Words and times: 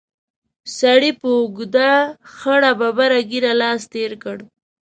سړي 0.77 1.11
په 1.19 1.27
اوږده 1.37 1.91
خړه 2.35 2.71
ببره 2.81 3.19
ږېره 3.29 3.53
لاس 3.61 3.81
تېر 3.93 4.11
کړ. 4.23 4.37